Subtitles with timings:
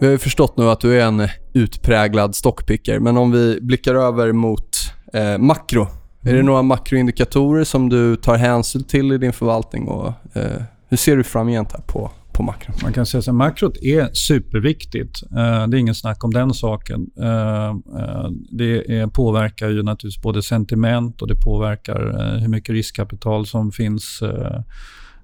[0.00, 3.94] Vi har ju förstått nu att du är en utpräglad stockpicker, men om vi blickar
[3.94, 4.76] över mot
[5.12, 5.82] eh, makro.
[6.20, 6.46] Är det mm.
[6.46, 11.24] några makroindikatorer som du tar hänsyn till i din förvaltning och eh, hur ser du
[11.24, 12.72] framgent här på, på makro?
[12.82, 15.22] Man kan säga att makrot är superviktigt.
[15.22, 17.10] Eh, det är ingen snack om den saken.
[17.20, 22.72] Eh, eh, det är, påverkar ju naturligtvis både sentiment och det påverkar eh, hur mycket
[22.72, 24.22] riskkapital som finns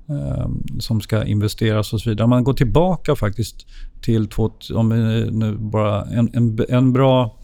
[0.08, 2.24] Eh, som ska investeras och så vidare.
[2.24, 3.66] Om man går tillbaka faktiskt
[4.00, 4.88] till två, om
[5.32, 7.38] nu bara en, en, en bra,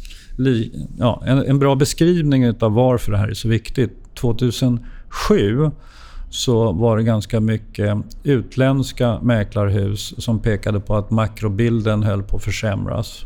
[0.99, 4.15] ja, en, en, bra beskrivning av varför det här är så viktigt.
[4.15, 5.71] 2007
[6.31, 12.45] så var det ganska mycket utländska mäklarhus som pekade på att makrobilden höll på att
[12.45, 13.25] försämras.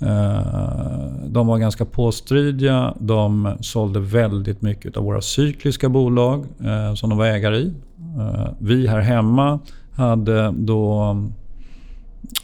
[0.00, 2.94] Eh, de var ganska påstridiga.
[3.00, 7.74] De sålde väldigt mycket av våra cykliska bolag eh, som de var ägare i.
[8.16, 9.58] Eh, vi här hemma
[9.92, 11.16] hade då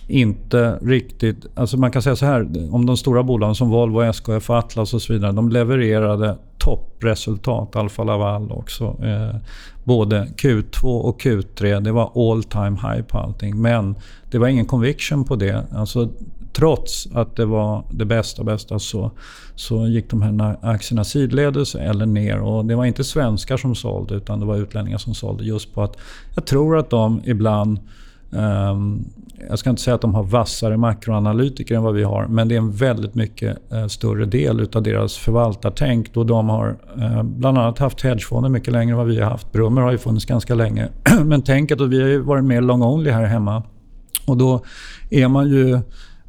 [0.09, 1.47] inte riktigt...
[1.55, 5.03] Alltså man kan säga så här, om de stora bolagen som Volvo, SKF, Atlas och
[5.03, 8.85] så vidare, de levererade toppresultat, Alfa Laval också.
[8.85, 9.36] Eh,
[9.85, 13.63] både Q2 och Q3, det var all time high på allting.
[13.63, 13.95] Men
[14.30, 15.67] det var ingen conviction på det.
[15.75, 16.08] Alltså,
[16.52, 19.11] trots att det var det bästa bästa så,
[19.55, 22.41] så gick de här aktierna sidledes eller ner.
[22.41, 25.45] Och det var inte svenskar som sålde utan det var utlänningar som sålde.
[25.45, 25.96] Just på att
[26.35, 27.79] jag tror att de ibland
[28.36, 29.05] Ehm,
[29.48, 32.55] jag ska inte säga att de har vassare makroanalytiker än vad vi har, men det
[32.55, 37.58] är en väldigt mycket eh, större del av deras förvaltartänk då de har eh, bland
[37.58, 39.52] annat haft hedgefonder mycket längre än vad vi har haft.
[39.52, 40.89] Brummer har ju funnits ganska länge.
[41.24, 43.62] men tänket, att vi har ju varit mer long-only här hemma.
[44.27, 44.64] Och då
[45.11, 45.80] är man ju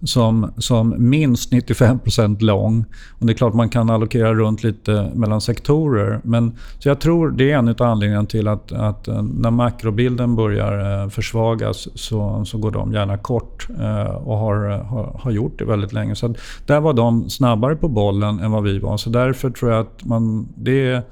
[0.06, 2.86] som, som minst 95% lång.
[3.20, 6.22] Och det är klart man kan allokera runt lite mellan sektorer.
[6.24, 10.36] Men, så jag tror det är en av anledningarna till att, att eh, när makrobilden
[10.36, 15.60] börjar eh, försvagas så, så går de gärna kort eh, och har, har, har gjort
[15.60, 16.16] det väldigt länge.
[16.16, 16.36] Så
[16.66, 18.98] där var de snabbare på bollen än vad vi var.
[18.98, 21.04] Så därför tror jag att man, det är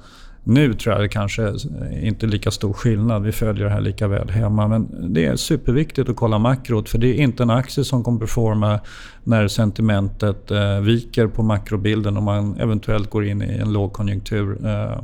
[0.44, 1.54] nu tror jag det kanske
[2.02, 3.22] inte är lika stor skillnad.
[3.22, 4.68] Vi följer det här lika väl hemma.
[4.68, 6.88] Men det är superviktigt att kolla makrot.
[6.88, 8.80] För det är inte en aktie som kommer performa
[9.24, 14.66] när sentimentet eh, viker på makrobilden och man eventuellt går in i en lågkonjunktur.
[14.66, 15.02] Eh,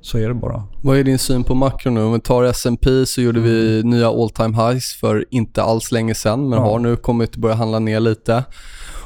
[0.00, 0.62] så är det bara.
[0.82, 2.02] Vad är din syn på makro nu?
[2.02, 3.90] Om vi tar S&P så gjorde vi mm.
[3.90, 6.64] nya all time highs för inte alls länge sedan men ja.
[6.64, 8.44] har nu kommit börja handla ner lite.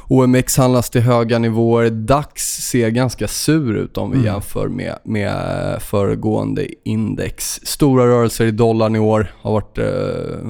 [0.07, 1.89] OMX handlas till höga nivåer.
[1.89, 4.25] DAX ser ganska sur ut om vi mm.
[4.25, 5.35] jämför med, med
[5.81, 7.59] föregående index.
[7.63, 9.85] Stora rörelser i dollarn i år har varit eh,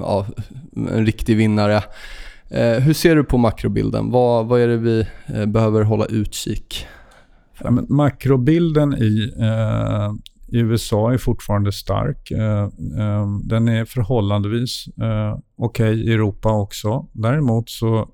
[0.01, 0.25] ja,
[0.75, 1.83] en riktig vinnare.
[2.49, 4.11] Eh, hur ser du på makrobilden?
[4.11, 6.87] Vad, vad är det vi eh, behöver hålla utkik
[7.63, 10.13] ja, makrobilden i, eh,
[10.47, 12.31] i USA är fortfarande stark.
[12.31, 12.63] Eh,
[12.99, 14.85] eh, den är förhållandevis
[15.57, 17.07] okej okay i Europa också.
[17.11, 18.05] Däremot så eh,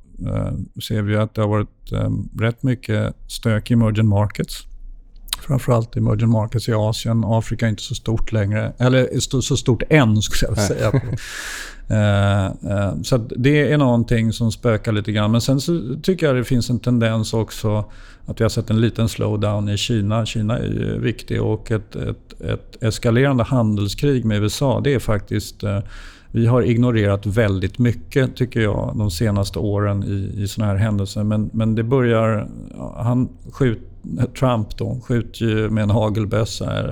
[0.81, 2.09] ser vi att det har varit eh,
[2.39, 4.65] rätt mycket stök i emerging markets.
[5.39, 7.23] Framförallt emerging markets i Asien.
[7.25, 8.73] Afrika är inte så stort längre.
[8.77, 11.01] Eller så stort än, skulle jag säga.
[11.91, 15.31] Eh, eh, så det är någonting som spökar lite grann.
[15.31, 17.85] Men sen så tycker jag det finns en tendens också
[18.25, 20.25] att vi har sett en liten slowdown i Kina.
[20.25, 25.63] Kina är ju viktig och ett, ett, ett eskalerande handelskrig med USA det är faktiskt
[25.63, 25.79] eh,
[26.31, 31.23] vi har ignorerat väldigt mycket, tycker jag, de senaste åren i, i såna här händelser.
[31.23, 32.47] Men, men det börjar...
[32.95, 33.79] Han skjut,
[34.39, 36.83] Trump då, skjuter ju med en hagelbössa.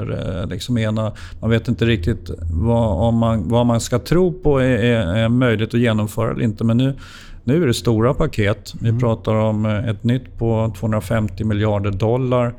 [0.49, 4.77] Liksom ena, man vet inte riktigt vad, om man, vad man ska tro på är,
[4.77, 6.63] är, är möjligt att genomföra eller inte.
[6.63, 6.95] Men nu,
[7.43, 8.73] nu är det stora paket.
[8.81, 8.99] Vi mm.
[8.99, 12.53] pratar om ett nytt på 250 miljarder dollar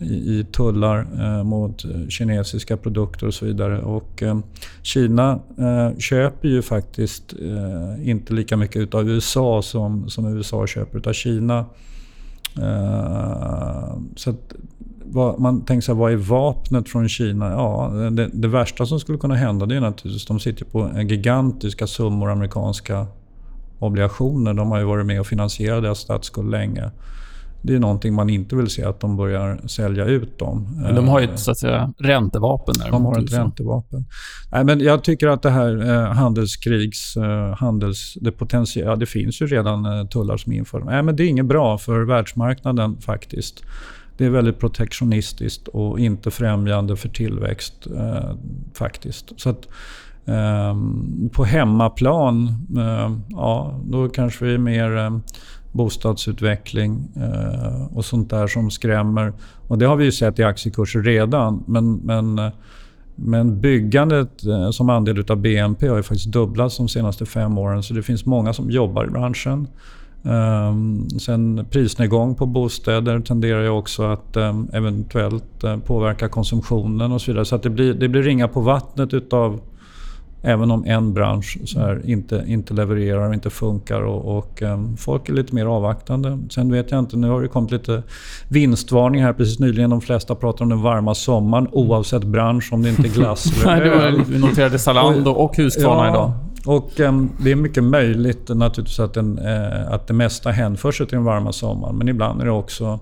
[0.00, 3.82] i, tullar eh, mot eh, kinesiska produkter och så vidare.
[3.82, 4.38] Och, eh,
[4.82, 11.08] Kina eh, köper ju faktiskt eh, inte lika mycket av USA som, som USA köper
[11.08, 11.58] av Kina.
[12.58, 14.54] Eh, så att,
[15.04, 17.50] vad, man tänker sig, vad är vapnet från Kina?
[17.50, 21.86] Ja, det, det, värsta som skulle kunna hända det är naturligtvis de sitter på gigantiska
[21.86, 23.06] summor amerikanska
[23.78, 24.54] obligationer.
[24.54, 26.90] De har ju varit med och finansierat deras statsskuld länge.
[27.62, 30.68] Det är någonting man inte vill se, att de börjar sälja ut dem.
[30.82, 32.74] Men de har ju ett så att säga, räntevapen.
[32.78, 34.04] Där, de har ett räntevapen.
[34.52, 37.16] Nej, men jag tycker att det här eh, handelskrigs...
[37.16, 40.80] Eh, handels, det, potentiella, ja, det finns ju redan eh, tullar som inför.
[40.80, 43.62] Nej, men det är inget bra för världsmarknaden faktiskt.
[44.16, 48.34] Det är väldigt protektionistiskt och inte främjande för tillväxt eh,
[48.74, 49.40] faktiskt.
[49.40, 49.68] Så att,
[50.24, 50.76] eh,
[51.32, 55.10] på hemmaplan, eh, ja, då kanske vi är mer eh,
[55.72, 59.32] bostadsutveckling eh, och sånt där som skrämmer.
[59.68, 61.64] Och det har vi ju sett i aktiekurser redan.
[61.66, 62.50] Men, men,
[63.14, 67.82] men byggandet eh, som andel av BNP har ju faktiskt dubblats de senaste fem åren.
[67.82, 69.68] Så det finns många som jobbar i branschen.
[70.24, 70.74] Eh,
[71.18, 77.30] sen prisnedgång på bostäder tenderar ju också att eh, eventuellt eh, påverka konsumtionen och så
[77.30, 77.44] vidare.
[77.44, 79.60] Så att det blir, det blir ringa på vattnet utav
[80.42, 85.28] Även om en bransch här, inte, inte levererar och inte funkar och, och um, folk
[85.28, 86.38] är lite mer avvaktande.
[86.50, 88.02] Sen vet jag inte, nu har det kommit lite
[88.48, 89.90] vinstvarning här precis nyligen.
[89.90, 93.82] De flesta pratar om den varma sommaren oavsett bransch om det inte är glass eller
[93.82, 94.22] öl.
[94.28, 96.32] Vi noterade Zalando och Husqvarna ja, idag.
[96.66, 101.06] Och um, Det är mycket möjligt naturligtvis att, den, uh, att det mesta hänför sig
[101.06, 101.96] till den varma sommaren.
[101.96, 103.00] Men ibland är det också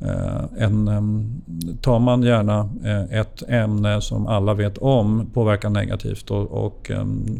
[0.00, 1.42] Eh, en,
[1.80, 6.90] tar man gärna eh, ett ämne som alla vet om påverkar negativt och, och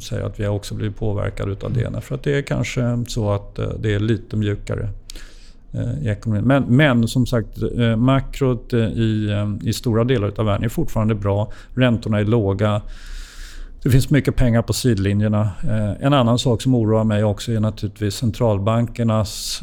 [0.01, 2.01] säger att vi har också blivit påverkade utav det.
[2.01, 4.89] För att det är kanske så att eh, det är lite mjukare
[6.03, 6.45] i ekonomin.
[6.45, 7.59] Men, men som sagt,
[7.97, 9.31] makrot i,
[9.63, 11.53] i stora delar av världen är fortfarande bra.
[11.75, 12.83] Räntorna är låga.
[13.83, 15.51] Det finns mycket pengar på sidlinjerna.
[16.01, 19.63] En annan sak som oroar mig också är naturligtvis centralbankernas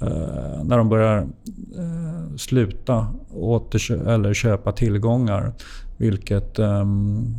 [0.00, 5.52] eh, när de börjar eh, sluta återkö- eller köpa tillgångar.
[5.98, 7.34] Vilket ehm,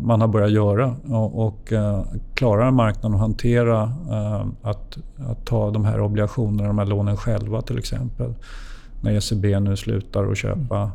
[0.00, 0.96] man har börjat göra.
[1.34, 1.72] Och,
[2.34, 3.82] klarar marknaden att hantera
[4.62, 8.34] att, att ta de här obligationerna, de här lånen själva till exempel.
[9.00, 10.90] När ECB nu slutar att köpa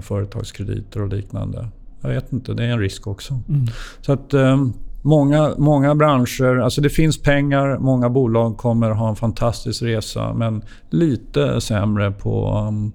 [0.00, 1.68] företagskrediter och liknande.
[2.00, 3.40] Jag vet inte, det är en risk också.
[3.48, 3.66] Mm.
[4.00, 4.56] Så att eh,
[5.02, 10.62] många, många branscher, alltså det finns pengar, många bolag kommer ha en fantastisk resa men
[10.90, 12.92] lite sämre på, um,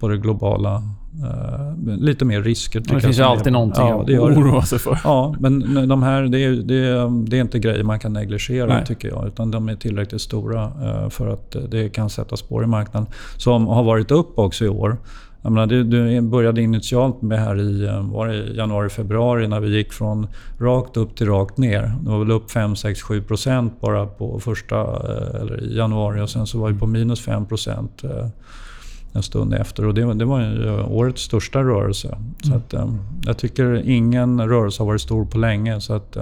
[0.00, 0.82] på det globala
[1.22, 2.80] Uh, lite mer risker.
[2.80, 4.98] Det finns ju alltid någonting ja, att oroa sig för.
[5.04, 8.66] Ja, men de här, det är, det är, det är inte grejer man kan negligera
[8.66, 8.86] Nej.
[8.86, 9.26] tycker jag.
[9.26, 13.08] Utan de är tillräckligt stora uh, för att det kan sätta spår i marknaden.
[13.36, 14.96] Som har varit upp också i år.
[15.46, 19.60] Jag menar, det, det började initialt med här i eh, var det januari, februari när
[19.60, 20.26] vi gick från
[20.58, 21.82] rakt upp till rakt ner.
[22.00, 26.20] Det var väl upp 5, 6, 7 procent bara på första eh, eller i januari
[26.20, 28.28] och sen så var vi på minus 5 procent eh,
[29.12, 29.86] en stund efter.
[29.86, 32.08] Och det, det var ju årets största rörelse.
[32.08, 32.34] Mm.
[32.42, 32.88] Så att,
[33.26, 35.80] jag tycker ingen rörelse har varit stor på länge.
[35.80, 36.16] Så att,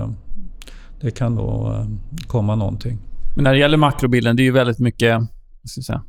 [1.00, 1.76] det kan då
[2.26, 2.98] komma någonting.
[3.34, 5.20] Men när det gäller makrobilden, det är ju väldigt mycket
[5.86, 6.02] säga,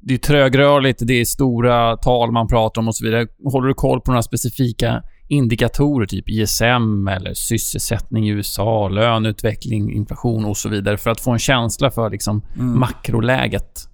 [0.00, 3.26] det är trögrörligt, det är stora tal man pratar om och så vidare.
[3.44, 10.44] Håller du koll på några specifika indikatorer, typ ISM eller sysselsättning i USA, löneutveckling, inflation
[10.44, 12.78] och så vidare för att få en känsla för liksom mm.
[12.78, 13.88] makroläget?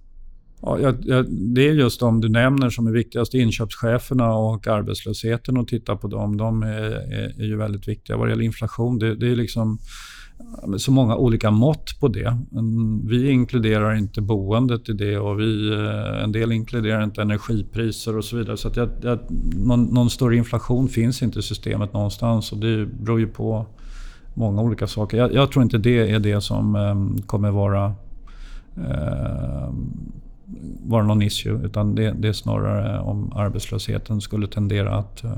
[0.65, 0.91] Ja,
[1.29, 3.33] det är just de du nämner som är viktigast.
[3.33, 6.37] Inköpscheferna och arbetslösheten och titta på dem.
[6.37, 8.17] De är, är, är ju väldigt viktiga.
[8.17, 9.79] Vad det gäller inflation, det, det är liksom
[10.77, 12.37] så många olika mått på det.
[13.03, 18.25] Vi inkluderar inte boendet i det och vi, eh, en del inkluderar inte energipriser och
[18.25, 18.57] så vidare.
[18.57, 19.19] Så att jag, jag,
[19.55, 23.65] någon, någon större inflation finns inte i systemet någonstans och det beror ju på
[24.33, 25.17] många olika saker.
[25.17, 27.93] Jag, jag tror inte det är det som eh, kommer vara,
[28.77, 29.73] eh,
[30.85, 35.37] vara någon issue utan det, det, är snarare om arbetslösheten skulle tendera att eh,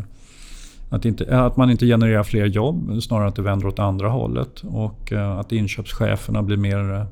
[0.95, 4.63] att, inte, att man inte genererar fler jobb, snarare att det vänder åt andra hållet.
[4.67, 7.05] Och eh, att inköpscheferna blir mer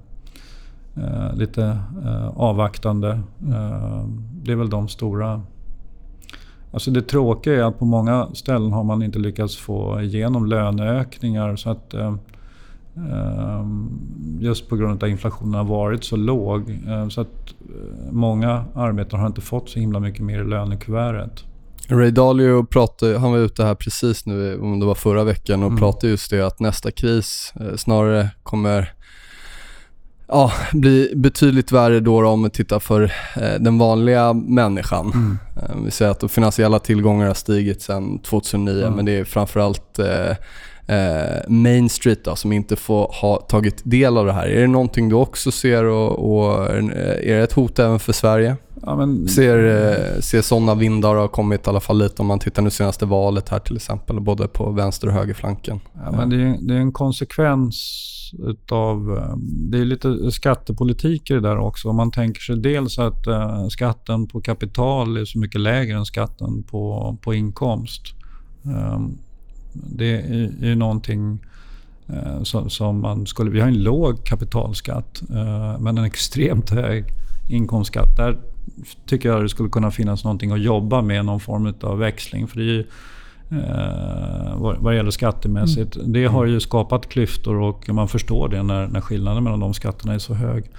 [0.96, 3.10] eh, lite eh, avvaktande.
[3.48, 4.06] Eh,
[4.44, 5.42] det är väl de stora...
[6.72, 11.56] Alltså det tråkiga är att på många ställen har man inte lyckats få igenom löneökningar.
[11.56, 12.16] Så att, eh,
[12.96, 13.66] eh,
[14.40, 16.80] just på grund av att inflationen har varit så låg.
[16.88, 21.46] Eh, så att eh, många arbetare har inte fått så himla mycket mer i lönekuvertet.
[21.94, 25.68] Ray Dalio pratade, han var ute här precis nu, om det var förra veckan, och
[25.68, 25.80] mm.
[25.80, 28.94] pratade just det att nästa kris eh, snarare kommer
[30.28, 33.04] ja, blir betydligt värre då, om vi tittar för
[33.36, 35.12] eh, den vanliga människan.
[35.14, 35.38] Mm.
[35.56, 38.94] Eh, vi säger att de finansiella tillgångar har stigit sedan 2009 Mm.
[38.94, 40.36] men det är framförallt eh,
[40.88, 44.48] eh, Main Street då, som inte får ha tagit del av det här.
[44.48, 48.56] Är det någonting du också ser och, och är det ett hot även för Sverige?
[48.86, 52.40] Ja, men, Ser, eh, ser sådana vindar har kommit i alla fall lite om man
[52.40, 55.80] tittar nu senaste valet här till exempel, både på vänster och högerflanken.
[55.94, 58.00] Ja, men det, är, det är en konsekvens
[58.40, 59.18] utav...
[59.18, 59.36] eh,
[59.72, 61.90] Det är lite skattepolitik i det där också.
[61.90, 66.06] Om man tänker sig dels att eh, skatten på kapital är så mycket lägre än
[66.06, 68.02] skatten på, på inkomst.
[69.74, 71.40] Det är ju någonting
[72.08, 73.52] eh, som, som man skulle...
[73.52, 77.06] Vi har en låg kapitalskatt eh, men en extremt hög
[77.50, 78.18] inkomstskatt.
[78.18, 78.38] Där
[79.06, 82.48] tycker jag det skulle kunna finnas någonting att jobba med, någon form av växling.
[82.48, 82.86] För det är ju,
[83.50, 85.98] eh, vad, vad gäller skattemässigt.
[86.06, 90.14] Det har ju skapat klyftor och man förstår det när, när skillnaden mellan de skatterna
[90.14, 90.72] är så hög.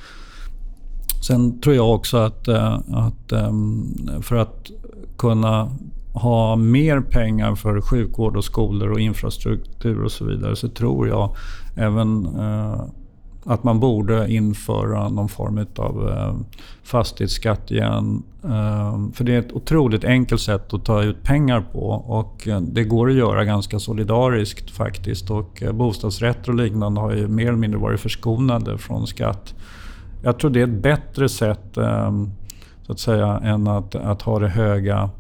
[1.27, 4.71] Sen tror jag också att, att ehm, för att
[5.17, 5.71] kunna
[6.15, 11.37] ha mer pengar för sjukvård och skolor och infrastruktur och så vidare så tror jag
[11.77, 12.85] även eh,
[13.45, 16.35] att man borde införa någon form av eh,
[16.83, 18.23] fastighetsskatt igen.
[18.45, 22.61] Eh, för det är ett otroligt enkelt sätt att ta ut pengar på och eh,
[22.61, 25.31] det går att göra ganska solidariskt faktiskt.
[25.31, 29.55] Och eh, bostadsrätter och liknande har ju mer eller mindre varit förskonade från skatt.
[30.23, 32.13] Jag tror det är ett bättre sätt eh,
[32.83, 35.11] så att säga än att, att ha det höga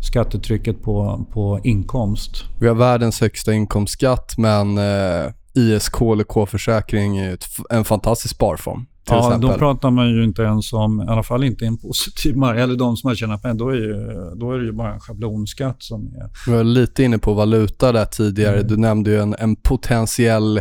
[0.00, 2.44] skattetrycket på, på inkomst.
[2.60, 7.38] Vi har världens högsta inkomstskatt men eh, ISK eller K-försäkring är
[7.70, 8.86] en fantastisk sparform.
[9.10, 9.50] Ja, exempel.
[9.50, 12.76] då pratar man ju inte ens om, i alla fall inte en positiv marknad, eller
[12.76, 13.54] de som har tjänat pengar.
[13.54, 13.94] Då är, ju,
[14.36, 16.50] då är det ju bara en schablonskatt som är...
[16.50, 18.56] Vi var lite inne på valuta där tidigare.
[18.56, 18.66] Mm.
[18.66, 20.60] Du nämnde ju en, en potentiell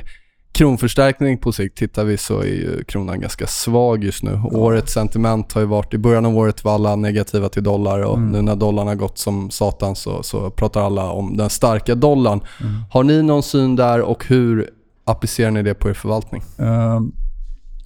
[0.57, 1.77] kronförstärkning på sikt.
[1.77, 4.41] Tittar vi så är ju kronan ganska svag just nu.
[4.51, 8.17] Årets sentiment har ju varit, i början av året var alla negativa till dollar och
[8.17, 8.31] Mm.
[8.31, 12.41] nu när dollarn har gått som satan så, så pratar alla om den starka dollarn.
[12.61, 12.73] Mm.
[12.91, 14.69] Har ni någon syn där och hur
[15.05, 16.41] applicerar ni det på er förvaltning?
[16.57, 17.11] Ehm,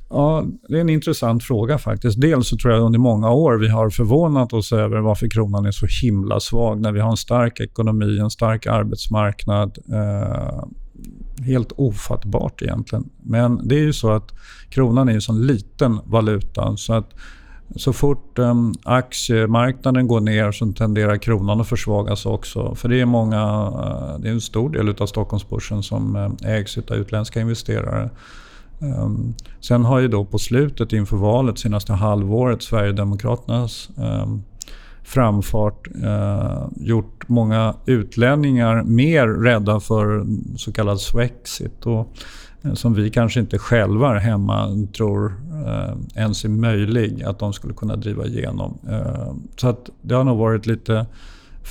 [0.09, 2.21] ja, det är en intressant fråga faktiskt.
[2.21, 5.71] Dels så tror jag under många år vi har förvånat oss över varför kronan är
[5.71, 9.77] så himla svag när vi har en stark ekonomi, en stark arbetsmarknad.
[9.93, 10.63] Eh,
[11.45, 13.09] helt ofattbart egentligen.
[13.23, 14.31] Men det är ju så att
[14.69, 17.13] kronan är en sån liten valuta så att
[17.75, 22.75] så fort um, aktiemarknaden går ner så tenderar kronan att försvagas också.
[22.75, 26.77] För det är, många, eh, det är en stor del av Stockholmsbörsen som ehm, ägs
[26.77, 28.09] av utländska investerare.
[28.79, 34.43] Um, sen har ju då på slutet inför valet senaste halvåret Sverigedemokraternas um,
[35.13, 40.25] framfart eh, gjort många utlänningar mer rädda för
[40.57, 41.85] så kallad swexit.
[41.85, 42.07] Och,
[42.61, 45.33] eh, som vi kanske inte själva här hemma tror
[45.65, 48.79] eh, ens är möjlig att de skulle kunna driva igenom.
[48.89, 51.05] Eh, så att det har nog varit lite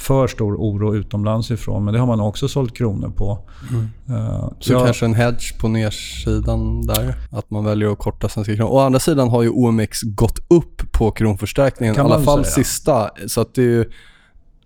[0.01, 1.85] för stor oro utomlands ifrån.
[1.85, 3.39] Men det har man också sålt kronor på.
[4.09, 8.57] Eh, Så jag- kanske en hedge på nedsidan där, att man väljer att korta svenska
[8.57, 8.71] kronor.
[8.73, 12.65] Å andra sidan har ju OMX gått upp på kronförstärkningen, i alla fall säga.
[12.65, 13.11] sista.
[13.27, 13.91] Så att det är ju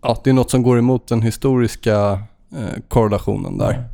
[0.02, 2.10] ja, det är något som går emot den historiska
[2.56, 3.88] eh, korrelationen där.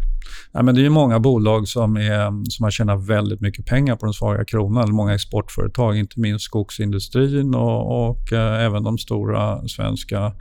[0.52, 3.96] Ja, men det är ju många bolag som, är, som har tjänat väldigt mycket pengar
[3.96, 4.94] på den svaga kronan.
[4.94, 10.32] Många exportföretag, inte minst skogsindustrin och, och eh, även de stora svenska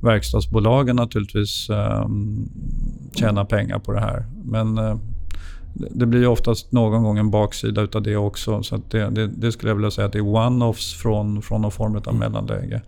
[0.00, 2.06] verkstadsbolagen naturligtvis eh,
[3.14, 4.24] tjänar pengar på det här.
[4.44, 4.96] Men eh,
[5.90, 8.62] det- blir ju oftast någon gång en baksida utav det också.
[8.62, 11.70] Så det, det, det skulle jag vilja säga att det är one-offs från, från någon
[11.70, 12.82] form av mellanläge.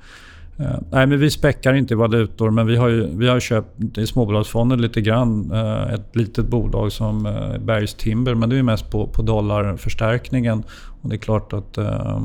[0.59, 3.99] Eh, nej, men vi späckar inte i valutor, men vi har, ju, vi har köpt
[3.99, 5.51] i småbolagsfonder lite grann.
[5.53, 10.63] Eh, ett litet bolag som eh, Bergs Timber, men det är mest på, på dollarförstärkningen.
[11.03, 12.21] Och det är klart att eh,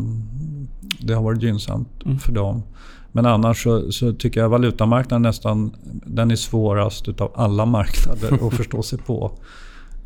[0.99, 2.19] det har varit gynnsamt Mm.
[2.19, 2.63] för dem.
[3.15, 8.53] Men annars så, så tycker jag valutamarknaden nästan den är svårast utav alla marknader att
[8.57, 9.31] förstå sig på.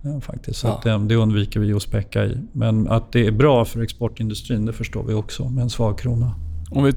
[0.01, 0.60] Ja, faktiskt.
[0.60, 0.74] Så Ja.
[0.78, 2.38] att, eh, det undviker vi att späcka i.
[2.54, 6.36] Men att det är bra för exportindustrin, det förstår vi också med en svag krona.
[6.72, 6.92] Om vi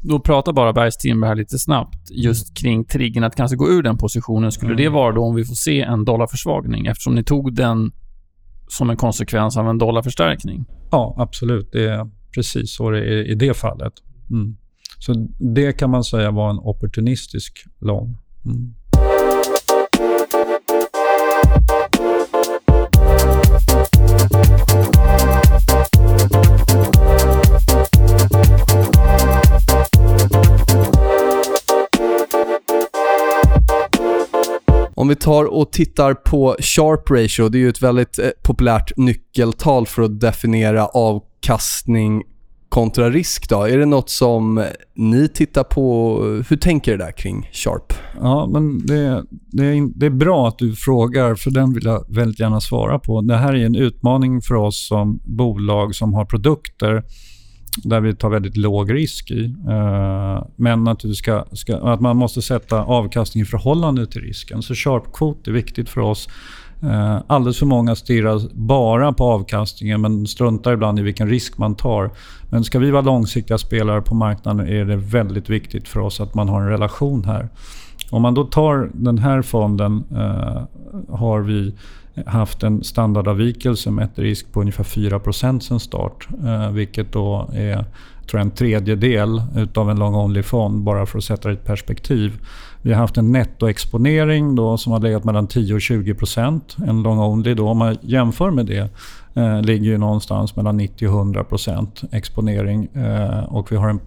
[0.00, 3.82] då pratar bara Bergs Timber här lite snabbt, just kring triggern att kanske gå ur
[3.82, 4.52] den positionen.
[4.52, 4.82] Skulle Mm.
[4.84, 6.86] det vara då om vi får se en dollarförsvagning?
[6.86, 7.92] Eftersom ni tog den
[8.68, 10.64] som en konsekvens av en dollarförstärkning.
[10.90, 11.68] Ja, absolut.
[11.72, 13.92] Det är precis så det är i det fallet.
[14.30, 14.56] Mm.
[15.06, 18.16] Så det kan man säga var en opportunistisk lång.
[18.44, 18.74] Mm.
[34.94, 38.96] Om vi tar och tittar på Sharp Ratio, det är ju ett väldigt eh, populärt
[38.96, 42.22] nyckeltal för att definiera avkastning
[42.72, 43.62] kontra risk då.
[43.62, 44.64] Är det något som
[44.94, 46.18] ni tittar på?
[46.48, 47.92] Hur tänker du där kring Sharp?
[48.20, 52.04] Ja, men det, det, är, det är bra att du frågar, för den vill jag
[52.08, 53.20] väldigt gärna svara på.
[53.20, 57.02] Det här är en utmaning för oss som bolag som har produkter
[57.84, 59.44] där vi tar väldigt låg risk i.
[59.44, 64.62] Eh, men att, ska, ska, att man måste sätta avkastning i förhållande till risken.
[64.62, 66.28] Så sharp-kvot är viktigt för oss.
[66.82, 71.74] Eh, alldeles för många stirrar bara på avkastningen men struntar ibland i vilken risk man
[71.74, 72.10] tar.
[72.50, 76.34] Men ska vi vara långsiktiga spelare på marknaden är det väldigt viktigt för oss att
[76.34, 77.48] man har en relation här.
[78.10, 80.62] Om man då tar den här fonden eh,
[81.16, 81.74] har vi
[82.26, 86.28] haft en standardavvikelse med ett risk på ungefär 4% sen start.
[86.44, 87.84] Eh, vilket då är
[88.26, 91.64] tror jag, en tredjedel utav en long only-fond bara för att sätta det i ett
[91.64, 92.32] perspektiv.
[92.82, 97.18] Vi har haft en nettoexponering då som har legat mellan 10 och 20% En long
[97.18, 98.90] only då, om man jämför med det
[99.34, 102.84] eh, ligger ju någonstans mellan 90 och 100% exponering.
[102.94, 104.00] Eh, och vi har en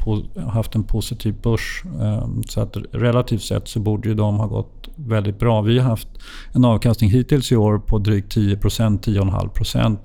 [0.50, 1.84] haft en positiv börs.
[2.02, 5.62] Eh, så att relativt sett så borde ju de ha gått väldigt bra.
[5.62, 6.10] Vi har haft
[6.54, 9.98] en avkastning hittills i år på drygt 10 procent, 10,5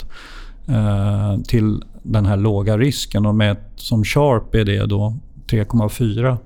[0.69, 3.27] eh, till den här låga risken.
[3.27, 5.17] Och med som Sharp är det då
[5.51, 6.37] 3,4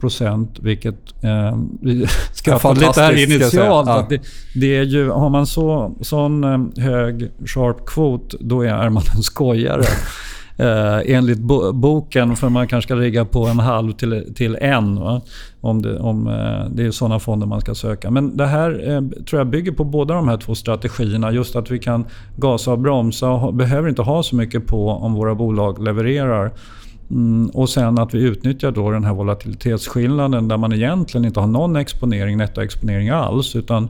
[0.00, 3.88] procent, vilket eh, vi skrattade lite här initialt.
[3.88, 4.06] Ja.
[4.08, 4.20] Det,
[4.54, 9.84] det, är ju, har man så, sån eh, hög sharp-kvot, då är man en skojare.
[10.56, 15.00] eh, enligt bo boken, för man kanske ska ligga på en halv till, till en.
[15.00, 15.20] Va?
[15.60, 18.10] Om, det, om eh, det är sådana fonder man ska söka.
[18.10, 21.32] Men det här eh, tror jag bygger på båda de här två strategierna.
[21.32, 22.04] Just att vi kan
[22.36, 26.52] gasa och bromsa och behöver inte ha så mycket på om våra bolag levererar.
[27.10, 31.46] Mm, och sen att vi utnyttjar då den här volatilitetsskillnaden där man egentligen inte har
[31.46, 33.56] någon exponering, nettoexponering alls.
[33.56, 33.88] Utan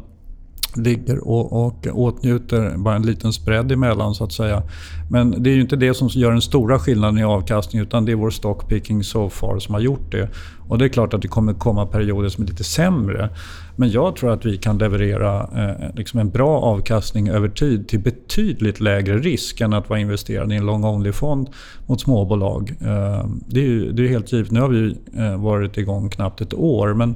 [0.77, 4.63] ligger och, och åtnjuter bara en liten spread emellan så att säga.
[5.11, 8.13] Men det är ju inte det som gör den stora skillnaden i avkastning utan det
[8.13, 10.29] är vår stockpicking so far som har gjort det.
[10.69, 13.31] Och det är klart att det kommer komma perioder som är lite sämre.
[13.77, 18.01] Men jag tror att vi kan leverera eh, liksom en bra avkastning över tid till
[18.01, 21.49] betydligt lägre risk än att vara investerad i en long only-fond
[21.87, 22.77] mot småbolag.
[22.81, 24.51] Eh, det, är, det är helt givet.
[24.51, 26.95] Nu har vi eh, varit igång knappt ett år.
[26.95, 27.15] men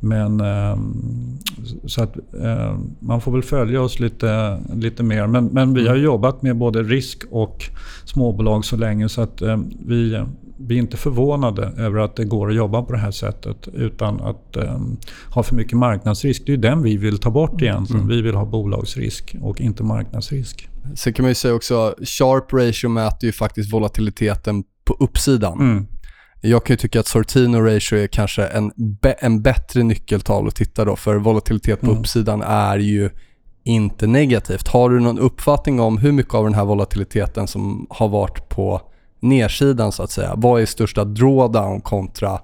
[0.00, 1.38] men ehm,
[1.84, 5.26] så att eh, man får väl följa oss lite, lite mer.
[5.26, 7.64] Men, men vi har jobbat med både risk och
[8.04, 10.24] småbolag så länge så att eh, vi,
[10.56, 14.20] vi är inte förvånade över att det går att jobba på det här sättet utan
[14.20, 14.56] att
[15.34, 16.42] ha för mycket marknadsrisk.
[16.46, 18.02] Det är den vi vill ta bort egentligen.
[18.02, 18.16] Mm.
[18.16, 20.68] Vi vill ha bolagsrisk och inte marknadsrisk.
[20.94, 25.60] Sen kan man ju säga också, sharp ratio mäter ju faktiskt volatiliteten på uppsidan.
[25.60, 25.86] Mm.
[26.40, 28.72] Jag kan ju tycka att Sortino ratio är kanske en,
[29.18, 31.98] en bättre nyckeltal att titta då, för volatilitet på mm.
[31.98, 33.10] uppsidan är ju
[33.64, 34.68] inte negativt.
[34.68, 38.80] Har du någon uppfattning om hur mycket av den här volatiliteten som har varit på
[39.20, 40.34] nedsidan så att säga?
[40.36, 42.38] Vad är största drawdown kontra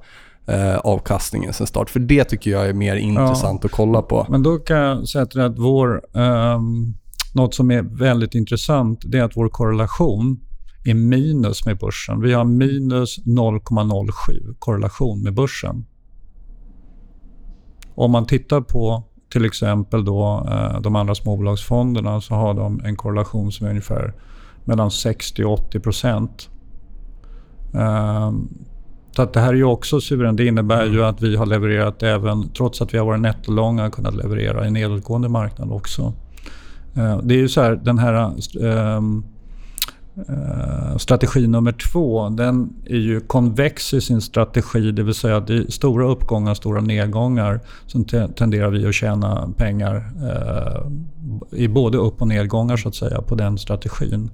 [0.46, 1.90] eh, avkastningen sen start?
[1.90, 4.26] För det tycker jag är mer intressant ja, att kolla på.
[4.28, 6.94] Men då kan jag säga till dig att vår, um,
[7.34, 10.40] något som är väldigt intressant det är att vår korrelation
[10.90, 12.20] är minus med börsen.
[12.20, 15.84] Vi har minus 0,07 korrelation med börsen.
[17.94, 22.96] Om man tittar på till exempel då, eh, de andra småbolagsfonderna så har de en
[22.96, 24.14] korrelation som är ungefär
[24.64, 26.48] mellan 60 och 80 procent.
[27.74, 28.32] Eh,
[29.16, 30.36] så att det här är ju också suveränt.
[30.36, 34.14] Det innebär ju att vi har levererat även, trots att vi har varit nettolånga, kunnat
[34.14, 36.12] leverera i nedåtgående marknad också.
[36.94, 38.32] Eh, det är ju så här, den här
[40.98, 44.92] strategi nummer två, den är ju konvex i sin strategi.
[44.92, 48.04] Det vill säga att i stora uppgångar, stora nedgångar så
[48.36, 53.34] tenderar vi att tjäna pengar uh, i både upp och nedgångar så att säga på
[53.34, 54.30] den strategin.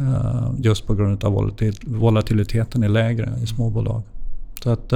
[0.00, 4.02] Uh, just på grund av volatil volatiliteten är lägre i småbolag.
[4.62, 4.92] Så att,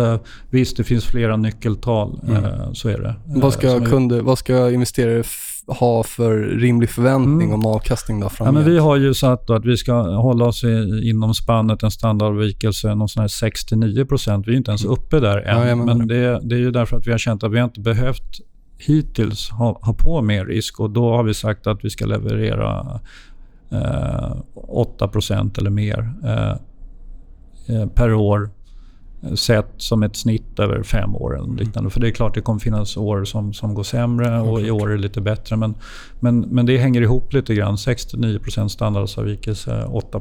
[0.51, 2.21] visst, det finns flera nyckeltal.
[2.29, 2.75] Mm.
[2.75, 3.15] så är det.
[3.25, 5.23] Vad ska, kunder, vad ska investerare
[5.67, 7.55] ha för rimlig förväntning mm.
[7.55, 11.01] om avkastning då ja, men Vi har ju satt att vi ska hålla oss i,
[11.11, 14.93] inom spannet en standardavvikelse någon sån här 6-9% Vi är inte ens mm.
[14.93, 15.69] uppe där än.
[15.69, 18.41] Ja, men det, det, är ju därför att vi har känt att vi inte behövt
[18.79, 23.01] hittills ha, ha på mer risk och då har vi sagt att vi ska leverera
[23.71, 26.51] eh, 8% eller mer eh,
[27.77, 28.51] eh per år
[29.35, 31.39] sett som ett snitt över fem år.
[31.39, 31.91] Eller liknande.
[31.91, 34.91] För det är klart det kommer finnas år som, som går sämre och i år
[34.91, 35.57] är det lite bättre.
[35.57, 35.75] Men,
[36.21, 37.77] men, men det hänger ihop lite grann.
[37.77, 40.21] 69% standardavvikelse, 8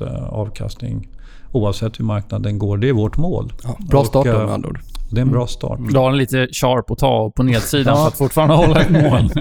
[0.00, 1.08] eh, avkastning
[1.52, 2.78] oavsett hur marknaden går.
[2.78, 3.52] Det är vårt mål.
[3.62, 4.80] Ja, bra start då med andra ord.
[5.10, 5.78] Det är en bra start.
[5.90, 9.30] Du har en lite sharp att ta på nedsidan för att fortfarande hålla ett mål.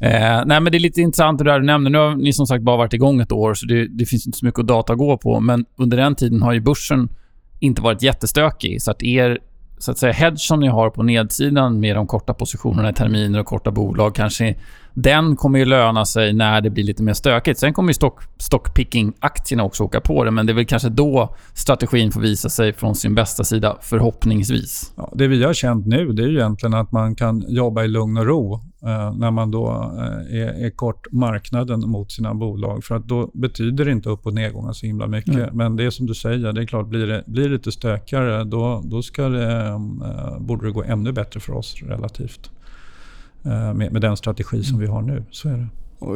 [0.00, 1.90] eh, nej, men det är lite intressant det där du nämner.
[1.90, 4.38] Nu har ni som sagt bara varit igång ett år, så det, det finns inte
[4.38, 5.40] så mycket att data gå på.
[5.40, 7.08] Men under den tiden har ju börsen
[7.64, 8.82] inte varit jättestökig.
[8.82, 9.38] Så att er
[9.78, 13.40] så att säga, hedge som ni har på nedsidan med de korta positionerna i terminer
[13.40, 14.54] och korta bolag kanske
[14.94, 17.60] den kommer ju löna sig när det blir lite mer stökigt.
[17.60, 21.34] Sen kommer ju stock, stockpicking-aktierna också åka på det, men det är väl kanske då
[21.54, 24.92] strategin får visa sig från sin bästa sida, förhoppningsvis.
[24.96, 27.88] Ja, det vi har känt nu det är ju egentligen att man kan jobba i
[27.88, 32.84] lugn och ro eh, när man då eh, är, är, kort marknaden mot sina bolag.
[32.84, 35.34] För att då betyder det inte upp och nedgångar så himla mycket.
[35.34, 35.56] Mm.
[35.56, 38.44] Men det är som du säger, det är klart, blir det, blir det lite stökigare
[38.44, 42.50] då, då ska det, eh, borde det gå ännu bättre för oss relativt.
[43.46, 45.24] Eh, med, med, den strategi som vi har nu.
[45.30, 45.68] Så är det.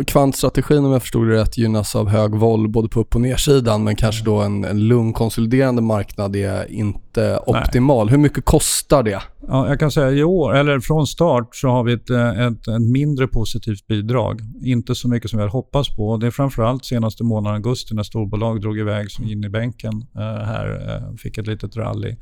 [0.04, 3.84] Kvantstrategin om jag förstod det rätt gynnas av hög vol både på upp och nersidan
[3.84, 8.06] men kanske då en, en lugn konsoliderande marknad är inte optimal.
[8.06, 8.10] Nej.
[8.10, 9.22] Hur mycket kostar det?
[9.48, 12.82] Ja, jag kan säga i år, eller från start så har vi ett, ett, ett,
[12.92, 14.40] mindre positivt bidrag.
[14.64, 16.16] Inte så mycket som vi hade hoppats på.
[16.16, 20.44] Det är framförallt senaste månaden augusti när storbolag drog iväg som in i bänken eh,
[20.44, 22.16] här, eh, fick ett litet rally.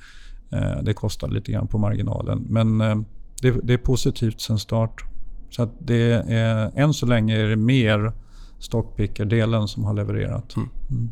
[0.53, 2.47] Eh, det kostade lite grann på marginalen.
[2.49, 2.97] Men eh,
[3.43, 5.05] det, det, är positivt sen start.
[5.51, 8.13] Så att det är, än så länge är det mer
[8.59, 10.57] stockpicker-delen som har levererat.
[10.57, 10.69] Mm.
[10.91, 11.11] Mm.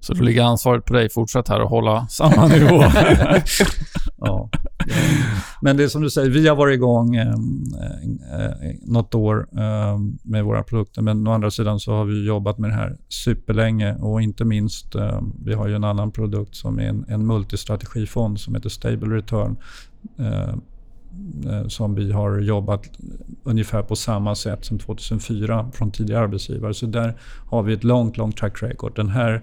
[0.00, 2.82] Så då ligger ansvaret på dig fortsatt här att hålla samma nivå?
[4.16, 4.48] ja.
[5.62, 9.98] Men det är som du säger, vi har varit igång eh, eh, något år eh,
[10.22, 11.02] med våra produkter.
[11.02, 13.94] Men å andra sidan så har vi jobbat med det här superlänge.
[13.94, 18.40] Och inte minst, eh, vi har ju en annan produkt som är en, en multistrategifond
[18.40, 19.56] som heter Stable Return.
[21.52, 22.90] Eh, som vi har jobbat
[23.44, 26.74] ungefär på samma sätt som 2004 från tidigare arbetsgivare.
[26.74, 27.14] Så där
[27.50, 28.96] har vi ett långt, långt track record.
[28.96, 29.42] Den här,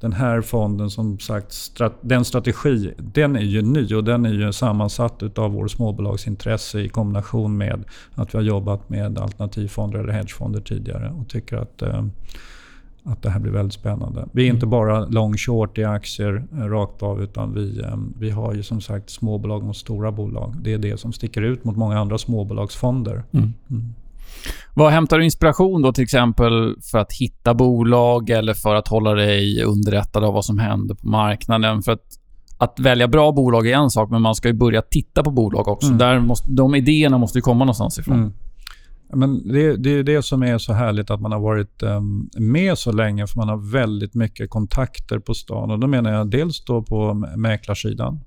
[0.00, 4.32] den här fonden, som sagt, strat, den strategi, den är ju ny och den är
[4.32, 10.12] ju sammansatt av vår småbolagsintresse i kombination med att vi har jobbat med alternativfonder eller
[10.12, 12.04] hedgefonder tidigare och tycker att eh,
[13.04, 14.28] att det här blir väldigt spännande.
[14.32, 14.56] Vi är mm.
[14.56, 18.62] inte bara long short i aktier eh, rakt av utan vi, eh, vi har ju
[18.62, 20.56] som sagt småbolag mot stora bolag.
[20.62, 23.24] Det är det som sticker ut mot många andra småbolagsfonder.
[23.32, 23.52] Mm.
[23.70, 23.94] Mm.
[24.74, 29.12] Vad hämtar du inspiration då till exempel för att hitta bolag eller för att hålla
[29.12, 31.82] dig underrättad av vad som händer på marknaden?
[31.82, 32.04] För att,
[32.58, 35.68] att välja bra bolag är en sak, men man ska ju börja titta på bolag
[35.68, 35.86] också.
[35.86, 35.98] Mm.
[35.98, 38.32] Där måste, de idéerna måste ju komma någonstans ifrån.
[39.12, 42.78] Men det, det är det som är så härligt att man har varit um, med
[42.78, 45.70] så länge för man har väldigt mycket kontakter på stan.
[45.70, 48.20] Och Då menar jag dels då på mäklarsidan.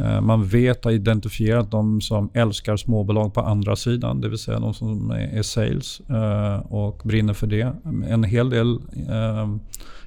[0.00, 4.60] Uh, man vet och identifierat de som älskar småbolag på andra sidan, det vill säga
[4.60, 7.72] de som är, är sales uh, och brinner för det.
[8.08, 8.78] En hel del
[9.10, 9.56] uh,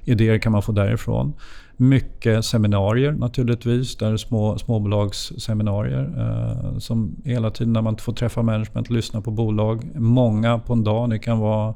[0.04, 1.32] idéer kan man få därifrån.
[1.76, 8.90] Mycket seminarier naturligtvis, där små, småbolagsseminarier eh, som hela tiden när man får träffa management,
[8.90, 9.90] lyssna på bolag.
[9.94, 11.74] Många på en dag, det kan vara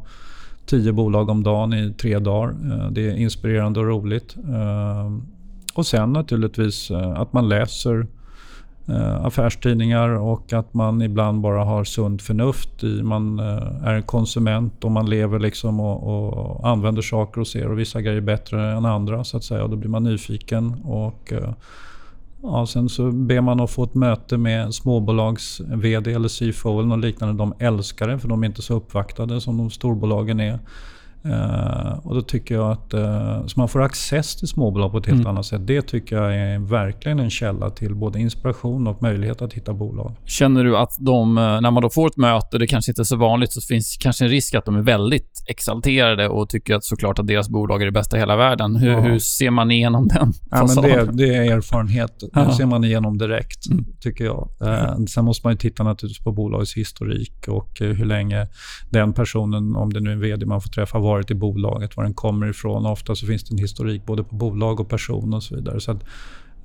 [0.66, 2.48] tio bolag om dagen i tre dagar.
[2.48, 4.36] Eh, det är inspirerande och roligt.
[4.48, 5.12] Eh,
[5.74, 8.06] och sen naturligtvis eh, att man läser eh,
[8.88, 12.84] Eh, affärstidningar och att man ibland bara har sunt förnuft.
[12.84, 17.46] I, man eh, är är konsument och man lever liksom och, och, använder saker och
[17.46, 19.64] ser och vissa grejer bättre än andra så att säga.
[19.64, 20.74] Och då blir man nyfiken.
[20.84, 21.50] och eh,
[22.42, 26.88] Ja, sen så ber man att få ett möte med småbolags VD eller CFO eller
[26.88, 27.34] något liknande.
[27.34, 30.58] De älskar det för de är inte så uppvaktade som de storbolagen är.
[31.28, 35.06] Uh, och då tycker jag att uh, så man får access till småbolag på ett
[35.06, 35.30] helt mm.
[35.30, 35.66] annat sätt.
[35.66, 40.12] Det tycker jag är verkligen en källa till både inspiration och möjlighet att hitta bolag.
[40.24, 43.04] Känner du att de, eh, när man då får ett möte, det kanske inte är
[43.04, 46.84] så vanligt, så finns kanske en risk att de är väldigt exalterade och tycker att
[46.84, 48.76] såklart att deras bolag är det bästa i hela världen.
[48.76, 49.00] Hur, ja.
[49.00, 52.22] hur ser man igenom den ja, men det, det är erfarenhet.
[52.34, 53.84] Det ser man igenom direkt, mm.
[54.00, 54.48] tycker jag.
[54.62, 58.46] Uh, sen måste man titta naturligtvis på bolagets historik och hur länge
[58.90, 62.04] den personen, om det nu är en VD man får träffa, varit i bolaget, var
[62.04, 62.86] den kommer ifrån.
[62.86, 65.80] Ofta så finns det en historik både på bolag och person och så vidare.
[65.80, 66.04] Så att,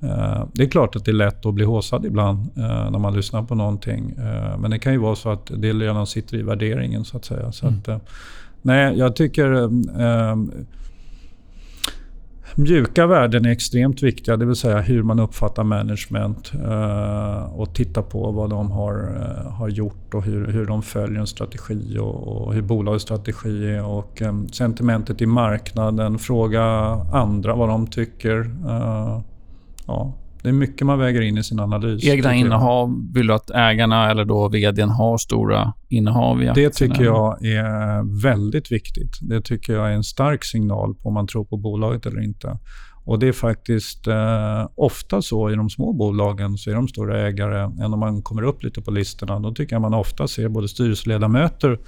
[0.02, 3.16] eh, det är klart att det är lätt att bli håsad ibland eh, när man
[3.16, 4.14] lyssnar på någonting.
[4.18, 7.24] Eh, men det kan ju vara så att det redan sitter i värderingen så att
[7.24, 7.52] säga.
[7.52, 7.78] Så mm.
[7.78, 7.98] att, eh,
[8.62, 9.62] nej, jag tycker
[10.00, 10.36] eh,
[12.56, 18.02] Mjuka värden är extremt viktiga, det vill säga hur man uppfattar management eh, och titta
[18.02, 22.28] på vad de har, eh, har gjort och hur, hur de följer en strategi och,
[22.28, 23.84] och hur bolagets strategi är.
[23.84, 26.62] Och, eh, sentimentet i marknaden, fråga
[27.12, 28.40] andra vad de tycker.
[28.68, 29.20] Eh,
[29.86, 30.12] ja,
[30.44, 32.04] det är mycket man väger in i sin analys.
[32.04, 37.04] Egna innehav, vill du att ägarna eller då vdn har stora innehav i Det tycker
[37.04, 39.18] jag är väldigt viktigt.
[39.22, 42.58] Det tycker jag är en stark signal på om man tror på bolaget eller inte.
[43.04, 47.20] Och Det är faktiskt eh, ofta så i de små bolagen så är de stora
[47.20, 49.40] ägare än om man kommer upp lite på listorna.
[49.40, 51.78] Då tycker jag man ofta ser både styrelseledamöter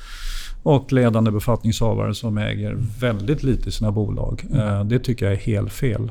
[0.62, 4.44] och ledande befattningshavare som äger väldigt lite i sina bolag.
[4.54, 6.10] Eh, det tycker jag är helt fel.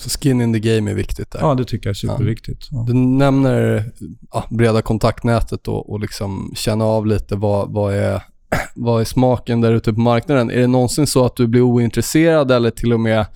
[0.00, 1.40] Så skin in the game är viktigt där.
[1.40, 2.68] Ja, det tycker jag är superviktigt.
[2.70, 2.84] Ja.
[2.86, 3.84] Du nämner
[4.32, 8.22] ja, breda kontaktnätet och, och liksom känna av lite vad, vad, är,
[8.74, 10.50] vad är smaken där ute på marknaden.
[10.50, 13.26] Är det någonsin så att du blir ointresserad eller till och med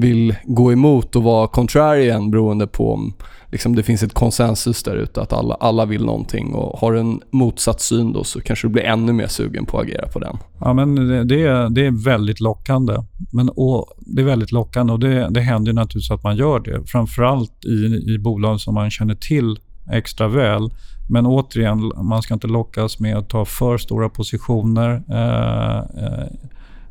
[0.00, 3.14] vill gå emot och vara contrarian beroende på om
[3.52, 7.00] liksom, det finns ett konsensus där ute att alla, alla vill någonting och har du
[7.00, 10.18] en motsatt syn då så kanske du blir ännu mer sugen på att agera på
[10.18, 10.36] den.
[10.60, 11.24] Ja, men det,
[11.68, 12.96] det, är, väldigt lockande.
[13.32, 16.60] Men, och, det är väldigt lockande och det, det händer ju naturligtvis att man gör
[16.60, 16.82] det.
[16.86, 19.58] Framförallt i, i bolag som man känner till
[19.92, 20.70] extra väl.
[21.10, 25.02] Men återigen, man ska inte lockas med att ta för stora positioner.
[25.10, 26.26] Eh, eh,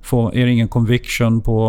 [0.07, 1.67] får, är det ingen conviction på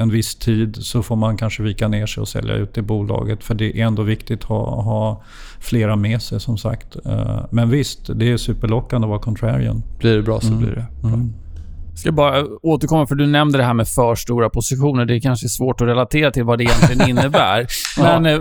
[0.00, 3.44] en viss tid så får man kanske vika ner sig och sälja ut det bolaget.
[3.44, 5.22] För det är ändå viktigt att ha, ha
[5.60, 6.96] flera med sig som sagt.
[7.06, 9.82] Eh, men visst, det är superlockande att vara contrarian.
[9.98, 10.58] Blir det bra så Mm.
[10.58, 11.10] blir det bra.
[11.10, 11.32] Mm.
[11.96, 15.04] Ska bara återkomma, för du nämnde det här med för stora positioner.
[15.04, 17.66] Det är kanske svårt att relatera till vad det egentligen innebär.
[17.98, 18.38] Men eh,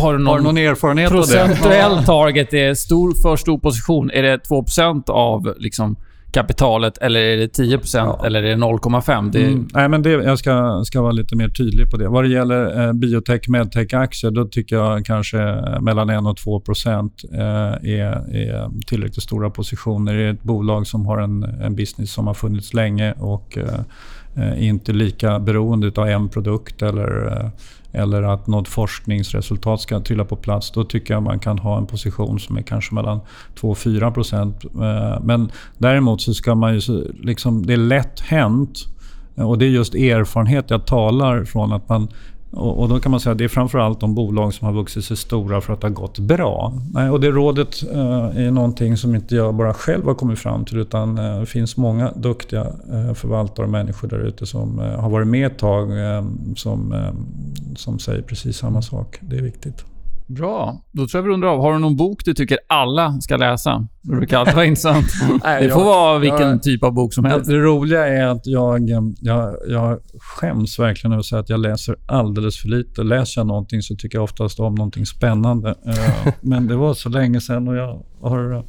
[0.00, 1.22] har du någon, Har du någon erfarenhet av det?
[1.22, 2.52] procentuell target?
[2.54, 5.96] Är stor, för stor position, är det 2% av liksom,
[6.32, 8.26] kapitalet eller är det 10% Ja.
[8.26, 9.30] eller är det 0,5?
[9.30, 9.68] Det, Mm.
[9.74, 12.08] Nej, men det, jag ska, ska vara lite mer tydlig på det.
[12.08, 15.38] Vad det gäller eh, biotech medtech-aktier, då tycker jag kanske
[15.80, 20.14] mellan 1 och 2 procent eh, är, är tillräckligt stora positioner.
[20.14, 23.80] Det är ett bolag som har en, en business som har funnits länge och eh,
[24.44, 27.48] eh, inte lika beroende av en produkt eller, eh,
[27.92, 30.70] eller att något forskningsresultat ska trilla på plats.
[30.70, 33.20] Då tycker jag man kan ha en position som är kanske mellan
[33.60, 34.64] 2 och 4 procent.
[34.64, 36.80] Eh, men däremot så ska man ju...
[37.22, 38.78] Liksom, det är lätt hänt
[39.34, 41.72] och det är just erfarenhet jag talar från.
[41.72, 42.08] att man
[42.52, 45.04] och, och då kan man säga att det är framförallt de bolag som har vuxit
[45.04, 46.72] sig stora för att det har gått bra.
[46.92, 50.64] Nej, och det rådet eh, är någonting som inte jag bara själv har kommit fram
[50.64, 55.00] till utan eh, det finns många duktiga eh, förvaltare och människor där ute som eh,
[55.00, 56.24] har varit med ett tag eh,
[56.56, 57.12] som, eh,
[57.76, 59.18] som säger precis samma sak.
[59.20, 59.84] Det är viktigt.
[60.26, 60.82] Bra.
[60.92, 61.60] Då tror jag vi rundar av.
[61.60, 63.86] Har du någon bok du tycker alla ska läsa?
[64.02, 65.06] Det brukar alltid vara intressant.
[65.60, 67.50] Det får vara vilken jag- typ av bok som helst.
[67.50, 71.60] Det roliga är att jag, eh, jag, jag skäms verkligen över att säga att jag
[71.60, 73.02] läser alldeles för lite.
[73.02, 75.74] Läser jag någonting så tycker jag oftast om någonting spännande.
[75.86, 78.62] Eh, Men det var så länge sedan och jag har eh,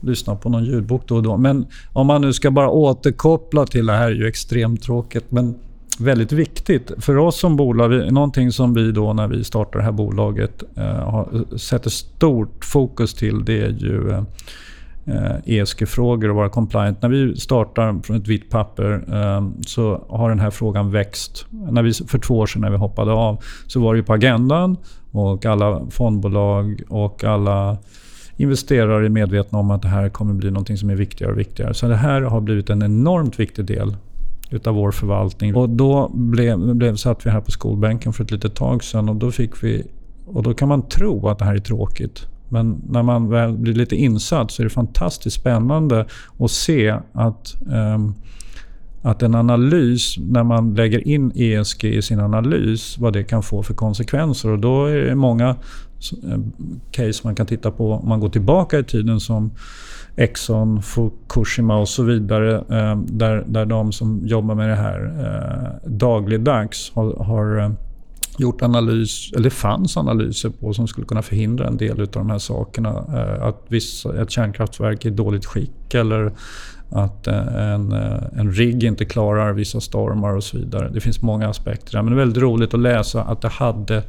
[0.00, 1.36] lyssnat på någon ljudbok då och då.
[1.36, 5.30] Men om man nu ska bara återkoppla till det här är ju extremt tråkigt.
[5.30, 5.54] Men
[6.00, 8.12] väldigt viktigt för oss som bolag.
[8.12, 13.14] Någonting som vi då när vi startar det här bolaget eh, har, sätter stort fokus
[13.14, 14.22] till det är ju eh,
[15.06, 17.02] eh, ESG-frågor och vara compliant.
[17.02, 21.46] När vi startar från ett vitt papper eh, så har den här frågan växt.
[21.50, 24.12] När vi, för två år sedan när vi hoppade av så var det ju på
[24.12, 24.76] agendan
[25.10, 27.78] och alla fondbolag och alla
[28.36, 31.74] investerare är medvetna om att det här kommer bli något som är viktigare och viktigare.
[31.74, 33.96] Så det här har blivit en enormt viktig del
[34.50, 35.56] utav vår förvaltning.
[35.56, 39.16] Och då blev, blev, satt vi här på skolbänken för ett litet tag sedan och
[39.16, 39.86] då fick vi...
[40.26, 42.26] Och då kan man tro att det här är tråkigt.
[42.48, 46.06] Men när man väl blir lite insatt så är det fantastiskt spännande
[46.38, 48.14] att se att, um,
[49.02, 53.62] att en analys, när man lägger in ESG i sin analys, vad det kan få
[53.62, 54.50] för konsekvenser.
[54.50, 56.38] Och då är det många eh,
[56.90, 59.50] case man kan titta på om man går tillbaka i tiden som
[60.16, 62.54] Exxon, Fukushima och så vidare.
[62.56, 67.70] eh, Där, där de som jobbar med det här eh, dagligdags har, har eh,
[68.38, 72.30] gjort analys, eller det fanns analyser på som skulle kunna förhindra en del av de
[72.30, 72.90] här sakerna.
[73.14, 76.32] Eh, Att vissa, ett kärnkraftverk är i dåligt skick eller
[76.90, 80.90] att eh, en, eh, en rigg inte klarar vissa stormar och så vidare.
[80.94, 82.02] Det finns många aspekter där.
[82.02, 84.02] Men det är väldigt roligt att läsa att det hade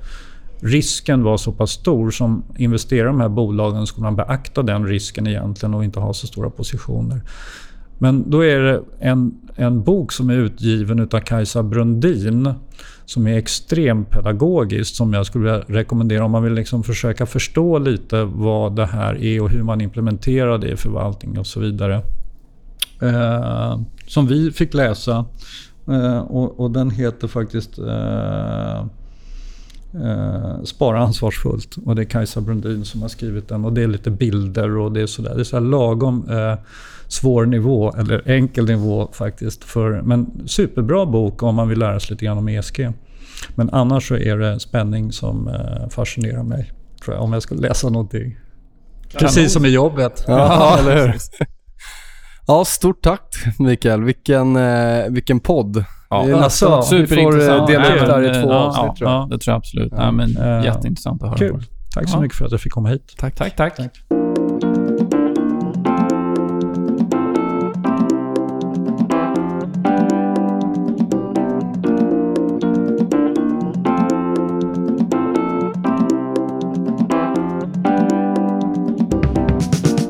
[0.60, 4.88] risken var så pass stor som investerare i de här bolagen skulle man beakta den
[4.88, 7.22] risken egentligen och inte ha så stora positioner.
[8.00, 12.54] Men då är det en, en bok som är utgiven av Kajsa Brundin
[13.06, 17.78] som är extremt pedagogisk som jag skulle vilja rekommendera om man vill liksom försöka förstå
[17.78, 22.02] lite vad det här är och hur man implementerar det i förvaltning och så vidare.
[23.02, 25.26] Eh, som vi fick läsa.
[25.88, 28.86] Eh, och, och den heter faktiskt eh,
[29.94, 31.76] Eh, spara ansvarsfullt.
[31.86, 33.66] Och det är Kajsa Brundin som har skrivit den.
[33.66, 35.36] Och det är lite bilder och det är sådär.
[35.36, 36.60] Det är så lagom eh,
[37.08, 39.64] svår nivå, eller enkel nivå faktiskt.
[39.64, 42.90] För, men superbra bok om man vill lära sig lite grann om ESG.
[43.56, 46.72] Men annars så är det spänning som eh, fascinerar mig.
[47.08, 48.38] Jag, om jag skulle läsa någonting.
[49.20, 50.24] Precis som i jobbet.
[50.28, 51.16] Ja, eller hur?
[52.48, 54.04] Ja, stort tack Mikael.
[54.04, 55.86] Vilken, eh, vilken podd.
[56.10, 57.68] Ja, det är nästan alltså, att vi får eh, dela upp
[58.08, 59.22] det här i men, två ja, avsnitt ja, tror jag.
[59.22, 59.94] Ja, det tror jag absolut.
[59.98, 60.12] Ja.
[60.12, 61.54] Men, Eh, jätteintressant att höra Kul.
[61.54, 61.60] på.
[61.96, 62.22] Tack så Ja.
[62.22, 63.16] mycket för att jag fick komma hit.
[63.18, 63.36] Tack.
[63.36, 63.76] Tack, tack.
[63.76, 63.92] Tack.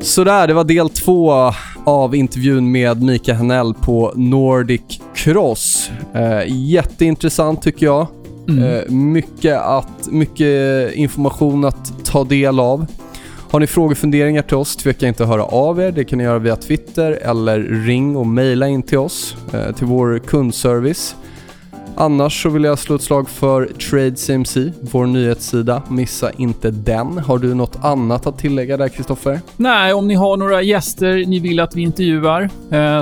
[0.01, 1.51] Sådär, det var del två
[1.85, 4.81] av intervjun med Mikael Hanell på Nordic
[5.27, 5.91] Cross.
[6.13, 8.07] Eh, jätteintressant tycker jag.
[8.49, 8.63] Mm.
[8.63, 12.85] Eh, mycket, att, mycket information att ta del av.
[13.51, 15.91] Har ni frågor och funderingar till oss, tveka inte att höra av er.
[15.91, 19.87] Det kan ni göra via Twitter eller ring och mejla in till oss, eh, till
[19.87, 21.15] vår kundservice.
[21.95, 25.81] Annars så vill jag slå ett slag för TradeCMC, vår nyhetssida.
[25.89, 27.17] Missa inte den.
[27.17, 29.39] Har du något annat att tillägga där, Kristoffer?
[29.57, 32.49] Nej, om ni har några gäster ni vill att vi intervjuar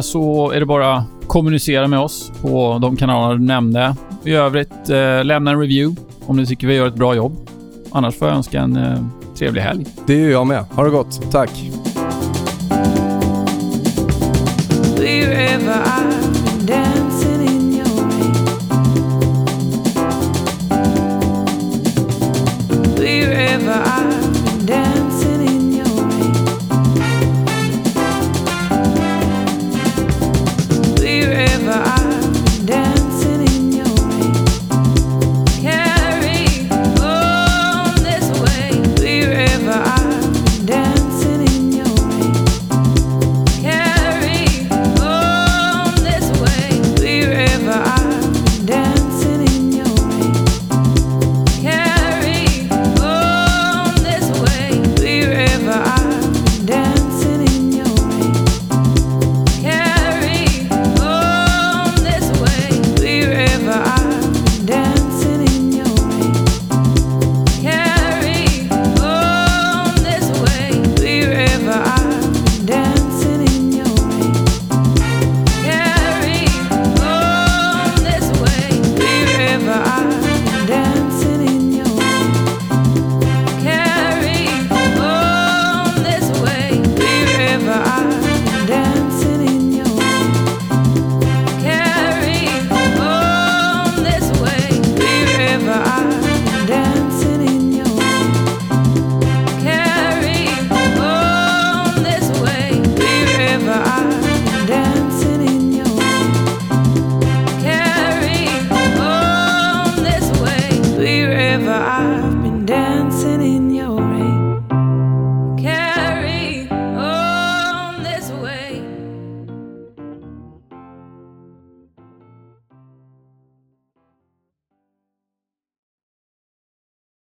[0.02, 3.96] så är det bara kommunicera med oss på de kanaler du nämnde.
[4.24, 7.50] I övrigt, eh, lämna en review om ni tycker vi gör ett bra jobb.
[7.92, 8.98] Annars får jag önska en eh,
[9.38, 9.86] trevlig helg.
[10.08, 10.66] Det gör jag med.
[10.72, 11.32] Ha det gott.
[11.32, 11.52] Tack.